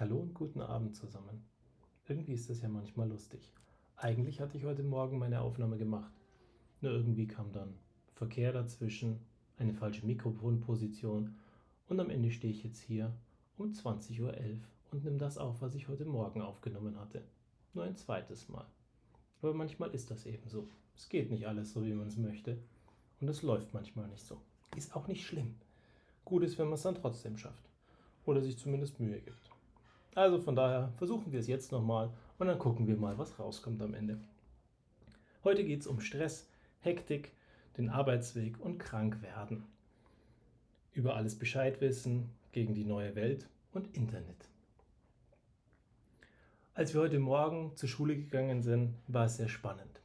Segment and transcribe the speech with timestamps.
[0.00, 1.42] Hallo und guten Abend zusammen.
[2.06, 3.52] Irgendwie ist das ja manchmal lustig.
[3.96, 6.12] Eigentlich hatte ich heute Morgen meine Aufnahme gemacht.
[6.80, 7.74] Nur irgendwie kam dann
[8.14, 9.18] Verkehr dazwischen,
[9.56, 11.34] eine falsche Mikrofonposition
[11.88, 13.12] und am Ende stehe ich jetzt hier
[13.56, 14.34] um 20.11 Uhr
[14.92, 17.24] und nehme das auf, was ich heute Morgen aufgenommen hatte.
[17.74, 18.66] Nur ein zweites Mal.
[19.42, 20.68] Aber manchmal ist das eben so.
[20.94, 22.56] Es geht nicht alles so, wie man es möchte.
[23.20, 24.40] Und es läuft manchmal nicht so.
[24.76, 25.56] Ist auch nicht schlimm.
[26.24, 27.68] Gut ist, wenn man es dann trotzdem schafft.
[28.26, 29.57] Oder sich zumindest Mühe gibt.
[30.14, 33.82] Also von daher versuchen wir es jetzt nochmal und dann gucken wir mal, was rauskommt
[33.82, 34.18] am Ende.
[35.44, 36.48] Heute geht es um Stress,
[36.80, 37.32] Hektik,
[37.76, 39.64] den Arbeitsweg und Krankwerden.
[40.92, 44.48] Über alles Bescheid wissen, gegen die neue Welt und Internet.
[46.74, 50.00] Als wir heute Morgen zur Schule gegangen sind, war es sehr spannend.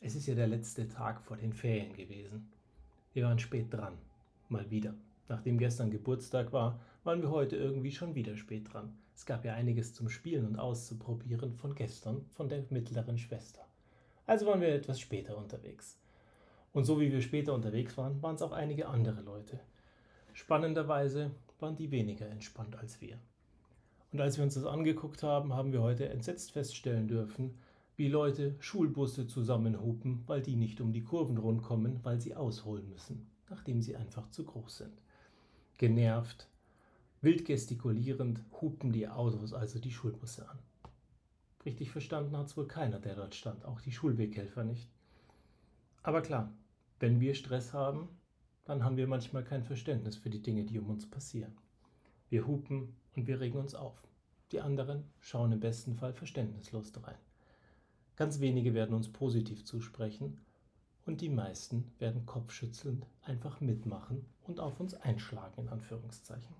[0.00, 2.50] Es ist ja der letzte Tag vor den Ferien gewesen.
[3.12, 3.96] Wir waren spät dran,
[4.48, 4.94] mal wieder.
[5.28, 8.96] Nachdem gestern Geburtstag war, waren wir heute irgendwie schon wieder spät dran.
[9.14, 13.64] Es gab ja einiges zum Spielen und auszuprobieren von gestern von der mittleren Schwester.
[14.26, 15.98] Also waren wir etwas später unterwegs.
[16.72, 19.60] Und so wie wir später unterwegs waren, waren es auch einige andere Leute.
[20.32, 23.18] Spannenderweise waren die weniger entspannt als wir.
[24.12, 27.58] Und als wir uns das angeguckt haben, haben wir heute entsetzt feststellen dürfen,
[27.96, 33.30] wie Leute Schulbusse zusammenhupen, weil die nicht um die Kurven rundkommen, weil sie ausholen müssen,
[33.48, 35.00] nachdem sie einfach zu groß sind.
[35.76, 36.48] Genervt,
[37.20, 40.58] wild gestikulierend hupen die Autos also die Schulbusse an.
[41.64, 44.88] Richtig verstanden hat es wohl keiner, der dort stand, auch die Schulweghelfer nicht.
[46.04, 46.52] Aber klar,
[47.00, 48.08] wenn wir Stress haben,
[48.64, 51.52] dann haben wir manchmal kein Verständnis für die Dinge, die um uns passieren.
[52.28, 54.00] Wir hupen und wir regen uns auf.
[54.52, 57.18] Die anderen schauen im besten Fall verständnislos drein.
[58.14, 60.38] Ganz wenige werden uns positiv zusprechen
[61.06, 66.54] und die meisten werden kopfschützelnd einfach mitmachen und auf uns einschlagen, in Anführungszeichen.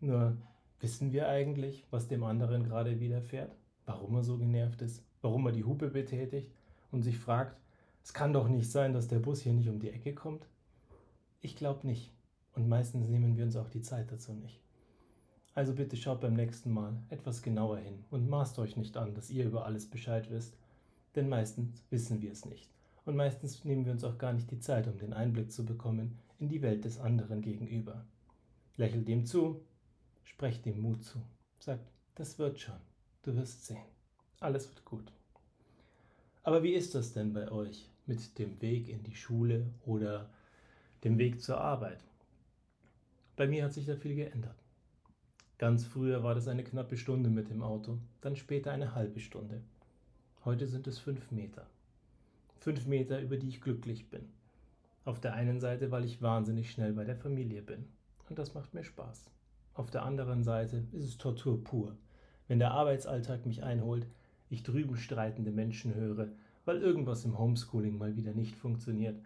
[0.00, 0.36] Nur
[0.80, 3.54] wissen wir eigentlich, was dem anderen gerade widerfährt?
[3.84, 5.02] Warum er so genervt ist?
[5.22, 6.50] Warum er die Hupe betätigt
[6.90, 7.56] und sich fragt,
[8.04, 10.46] es kann doch nicht sein, dass der Bus hier nicht um die Ecke kommt?
[11.40, 12.12] Ich glaube nicht.
[12.54, 14.60] Und meistens nehmen wir uns auch die Zeit dazu nicht.
[15.54, 19.30] Also bitte schaut beim nächsten Mal etwas genauer hin und maßt euch nicht an, dass
[19.30, 20.56] ihr über alles Bescheid wisst,
[21.16, 22.77] denn meistens wissen wir es nicht.
[23.08, 26.18] Und meistens nehmen wir uns auch gar nicht die Zeit, um den Einblick zu bekommen
[26.38, 28.04] in die Welt des anderen gegenüber.
[28.76, 29.62] Lächelt ihm zu,
[30.24, 31.18] sprecht ihm Mut zu,
[31.58, 32.76] sagt, das wird schon,
[33.22, 33.86] du wirst sehen,
[34.40, 35.10] alles wird gut.
[36.42, 40.28] Aber wie ist das denn bei euch mit dem Weg in die Schule oder
[41.02, 42.04] dem Weg zur Arbeit?
[43.36, 44.62] Bei mir hat sich da viel geändert.
[45.56, 49.62] Ganz früher war das eine knappe Stunde mit dem Auto, dann später eine halbe Stunde.
[50.44, 51.66] Heute sind es fünf Meter.
[52.60, 54.28] Fünf Meter, über die ich glücklich bin.
[55.04, 57.86] Auf der einen Seite, weil ich wahnsinnig schnell bei der Familie bin.
[58.28, 59.30] Und das macht mir Spaß.
[59.74, 61.96] Auf der anderen Seite ist es Tortur pur.
[62.48, 64.06] Wenn der Arbeitsalltag mich einholt,
[64.50, 66.28] ich drüben streitende Menschen höre,
[66.64, 69.20] weil irgendwas im Homeschooling mal wieder nicht funktioniert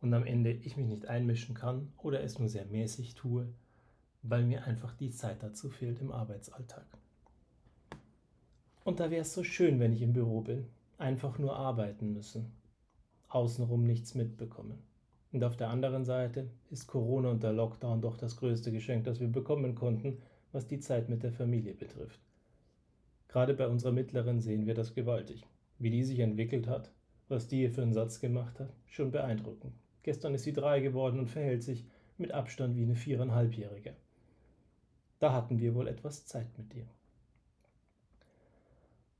[0.00, 3.48] und am Ende ich mich nicht einmischen kann oder es nur sehr mäßig tue,
[4.22, 6.86] weil mir einfach die Zeit dazu fehlt im Arbeitsalltag.
[8.84, 10.66] Und da wäre es so schön, wenn ich im Büro bin,
[10.98, 12.52] einfach nur arbeiten müssen,
[13.28, 14.82] außenrum nichts mitbekommen.
[15.32, 19.20] Und auf der anderen Seite ist Corona und der Lockdown doch das größte Geschenk, das
[19.20, 20.18] wir bekommen konnten,
[20.52, 22.20] was die Zeit mit der Familie betrifft.
[23.28, 25.44] Gerade bei unserer Mittleren sehen wir das gewaltig.
[25.78, 26.90] Wie die sich entwickelt hat,
[27.28, 29.74] was die hier für einen Satz gemacht hat, schon beeindruckend.
[30.02, 31.84] Gestern ist sie drei geworden und verhält sich
[32.16, 33.94] mit Abstand wie eine viereinhalbjährige.
[35.18, 36.86] Da hatten wir wohl etwas Zeit mit dir.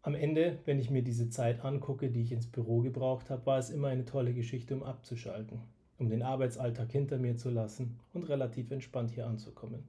[0.07, 3.59] Am Ende, wenn ich mir diese Zeit angucke, die ich ins Büro gebraucht habe, war
[3.59, 5.59] es immer eine tolle Geschichte, um abzuschalten,
[5.99, 9.83] um den Arbeitsalltag hinter mir zu lassen und relativ entspannt hier anzukommen.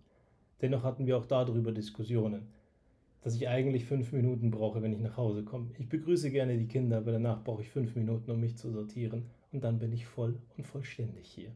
[0.60, 2.48] Dennoch hatten wir auch darüber Diskussionen,
[3.22, 5.70] dass ich eigentlich fünf Minuten brauche, wenn ich nach Hause komme.
[5.78, 9.28] Ich begrüße gerne die Kinder, aber danach brauche ich fünf Minuten, um mich zu sortieren
[9.52, 11.52] und dann bin ich voll und vollständig hier.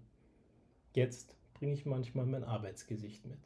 [0.94, 3.40] Jetzt bringe ich manchmal mein Arbeitsgesicht mit.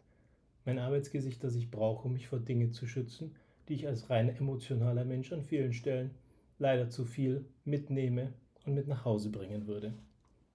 [0.66, 3.34] Mein Arbeitsgesicht, das ich brauche, um mich vor Dinge zu schützen,
[3.68, 6.12] die ich als rein emotionaler Mensch an vielen Stellen
[6.60, 8.34] leider zu viel mitnehme
[8.66, 9.94] und mit nach Hause bringen würde.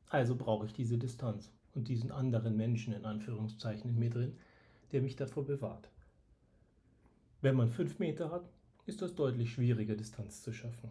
[0.09, 4.37] Also brauche ich diese Distanz und diesen anderen Menschen in Anführungszeichen in mir drin,
[4.93, 5.89] der mich davor bewahrt.
[7.41, 8.49] Wenn man fünf Meter hat,
[8.87, 10.91] ist das deutlich schwieriger, Distanz zu schaffen.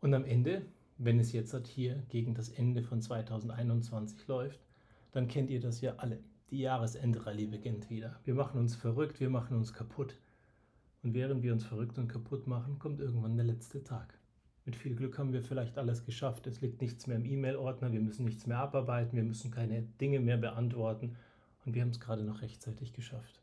[0.00, 0.64] Und am Ende,
[0.96, 4.60] wenn es jetzt hier gegen das Ende von 2021 läuft,
[5.12, 6.18] dann kennt ihr das ja alle.
[6.50, 8.18] Die Jahresendrallye beginnt wieder.
[8.24, 10.18] Wir machen uns verrückt, wir machen uns kaputt.
[11.02, 14.18] Und während wir uns verrückt und kaputt machen, kommt irgendwann der letzte Tag.
[14.64, 16.46] Mit viel Glück haben wir vielleicht alles geschafft.
[16.46, 20.20] Es liegt nichts mehr im E-Mail-Ordner, wir müssen nichts mehr abarbeiten, wir müssen keine Dinge
[20.20, 21.16] mehr beantworten
[21.66, 23.42] und wir haben es gerade noch rechtzeitig geschafft.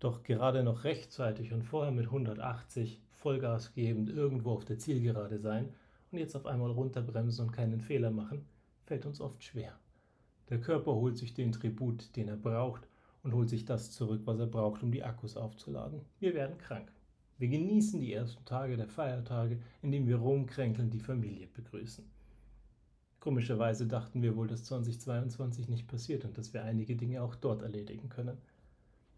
[0.00, 5.74] Doch gerade noch rechtzeitig und vorher mit 180 Vollgas gebend irgendwo auf der Zielgerade sein
[6.12, 8.46] und jetzt auf einmal runterbremsen und keinen Fehler machen,
[8.84, 9.78] fällt uns oft schwer.
[10.48, 12.88] Der Körper holt sich den Tribut, den er braucht,
[13.22, 16.02] und holt sich das zurück, was er braucht, um die Akkus aufzuladen.
[16.20, 16.92] Wir werden krank.
[17.38, 22.04] Wir genießen die ersten Tage der Feiertage, indem wir rumkränkeln die Familie begrüßen.
[23.18, 27.62] Komischerweise dachten wir wohl, dass 2022 nicht passiert und dass wir einige Dinge auch dort
[27.62, 28.38] erledigen können.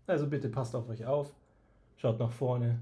[0.07, 1.35] Also bitte passt auf euch auf,
[1.99, 2.81] schaut nach vorne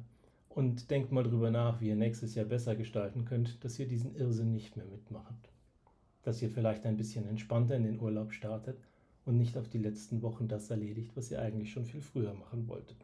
[0.48, 4.14] und denkt mal drüber nach, wie ihr nächstes Jahr besser gestalten könnt, dass ihr diesen
[4.14, 5.50] Irrsinn nicht mehr mitmacht.
[6.26, 8.76] Dass ihr vielleicht ein bisschen entspannter in den Urlaub startet
[9.26, 12.66] und nicht auf die letzten Wochen das erledigt, was ihr eigentlich schon viel früher machen
[12.66, 12.96] wolltet.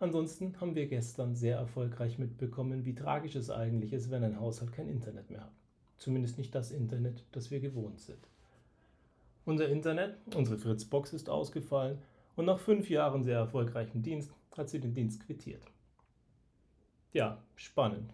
[0.00, 4.72] Ansonsten haben wir gestern sehr erfolgreich mitbekommen, wie tragisch es eigentlich ist, wenn ein Haushalt
[4.72, 5.52] kein Internet mehr hat.
[5.96, 8.18] Zumindest nicht das Internet, das wir gewohnt sind.
[9.44, 11.98] Unser Internet, unsere Fritzbox ist ausgefallen
[12.34, 15.62] und nach fünf Jahren sehr erfolgreichem Dienst hat sie den Dienst quittiert.
[17.12, 18.12] Ja, spannend.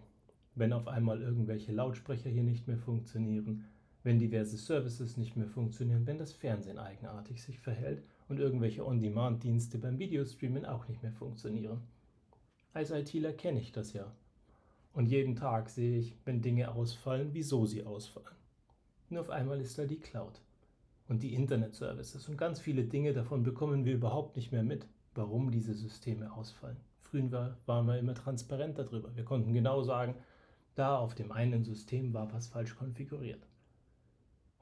[0.55, 3.65] Wenn auf einmal irgendwelche Lautsprecher hier nicht mehr funktionieren,
[4.03, 9.77] wenn diverse Services nicht mehr funktionieren, wenn das Fernsehen eigenartig sich verhält und irgendwelche On-Demand-Dienste
[9.77, 11.81] beim Videostreamen auch nicht mehr funktionieren.
[12.73, 14.11] Als ITler kenne ich das ja.
[14.93, 18.35] Und jeden Tag sehe ich, wenn Dinge ausfallen, wieso sie ausfallen.
[19.09, 20.41] Und auf einmal ist da die Cloud
[21.07, 25.51] und die Internet-Services und ganz viele Dinge davon bekommen wir überhaupt nicht mehr mit, warum
[25.51, 26.77] diese Systeme ausfallen.
[26.99, 29.15] Früher waren wir immer transparent darüber.
[29.15, 30.15] Wir konnten genau sagen,
[30.75, 33.47] da auf dem einen System war was falsch konfiguriert.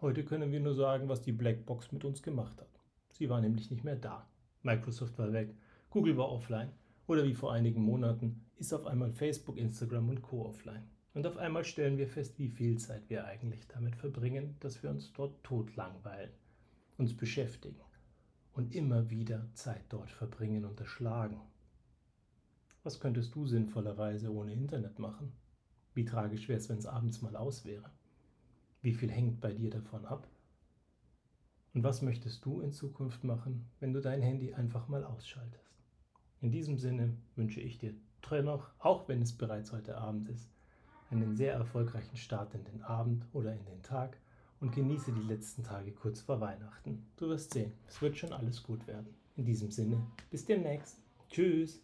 [0.02, 2.80] Heute können wir nur sagen, was die Blackbox mit uns gemacht hat.
[3.12, 4.28] Sie war nämlich nicht mehr da.
[4.63, 5.56] Microsoft war weg,
[5.90, 6.72] Google war offline
[7.08, 10.88] oder wie vor einigen Monaten ist auf einmal Facebook, Instagram und Co offline.
[11.13, 14.90] Und auf einmal stellen wir fest, wie viel Zeit wir eigentlich damit verbringen, dass wir
[14.90, 16.31] uns dort tot langweilen,
[16.98, 17.81] uns beschäftigen
[18.54, 21.42] und immer wieder Zeit dort verbringen und erschlagen.
[22.84, 25.34] Was könntest du sinnvollerweise ohne Internet machen?
[25.94, 27.90] Wie tragisch wäre es, wenn es abends mal aus wäre?
[28.82, 30.28] Wie viel hängt bei dir davon ab?
[31.74, 35.72] Und was möchtest du in Zukunft machen, wenn du dein Handy einfach mal ausschaltest?
[36.42, 37.94] In diesem Sinne wünsche ich dir
[38.44, 40.50] noch, auch wenn es bereits heute Abend ist,
[41.10, 44.18] einen sehr erfolgreichen Start in den Abend oder in den Tag
[44.62, 47.06] und genieße die letzten Tage kurz vor Weihnachten.
[47.18, 49.14] Du wirst sehen, es wird schon alles gut werden.
[49.36, 50.98] In diesem Sinne, bis demnächst.
[51.30, 51.82] Tschüss.